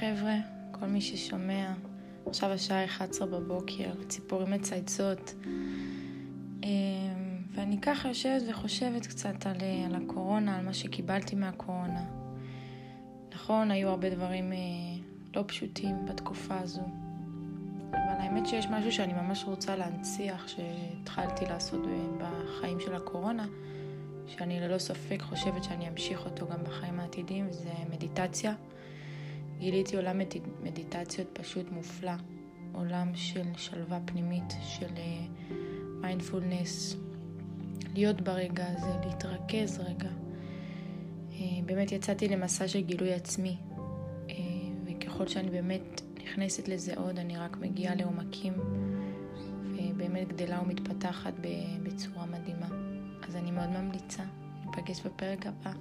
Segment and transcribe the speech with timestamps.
[0.00, 0.36] חבר'ה,
[0.70, 1.72] כל מי ששומע.
[2.26, 5.34] עכשיו השעה 11 בבוקר, ציפורים מצייצות.
[6.62, 6.68] אמ,
[7.54, 12.04] ואני ככה יושבת וחושבת קצת על, אה, על הקורונה, על מה שקיבלתי מהקורונה.
[13.34, 14.58] נכון, היו הרבה דברים אה,
[15.36, 16.82] לא פשוטים בתקופה הזו,
[17.90, 21.80] אבל האמת שיש משהו שאני ממש רוצה להנציח, שהתחלתי לעשות
[22.18, 23.46] בחיים של הקורונה,
[24.26, 28.54] שאני ללא ספק חושבת שאני אמשיך אותו גם בחיים העתידיים, זה מדיטציה.
[29.58, 30.20] גיליתי עולם
[30.62, 32.12] מדיטציות פשוט מופלא,
[32.72, 34.86] עולם של שלווה פנימית, של
[36.00, 40.10] מיינדפולנס, uh, להיות ברגע הזה, להתרכז רגע.
[41.30, 41.34] Uh,
[41.66, 43.56] באמת יצאתי למסע של גילוי עצמי,
[44.26, 44.32] uh,
[44.84, 48.52] וככל שאני באמת נכנסת לזה עוד, אני רק מגיעה לעומקים,
[49.78, 51.32] ובאמת גדלה ומתפתחת
[51.82, 52.68] בצורה מדהימה.
[53.28, 54.22] אז אני מאוד ממליצה.
[54.66, 55.72] ניפגש בפרק הבא.